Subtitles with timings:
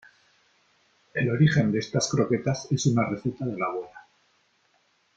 [1.13, 4.07] El origen de estas croquetas es una receta de la abuela.